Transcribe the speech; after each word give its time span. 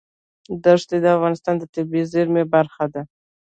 دښتې 0.63 0.97
د 1.01 1.05
افغانستان 1.17 1.55
د 1.59 1.63
طبیعي 1.73 2.03
زیرمو 2.11 2.43
برخه 2.53 2.85
ده. 2.93 3.01